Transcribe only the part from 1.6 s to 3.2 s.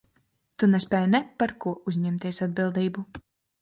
ko uzņemties atbildību.